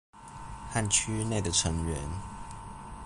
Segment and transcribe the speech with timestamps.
[0.71, 1.99] 和區域內的成員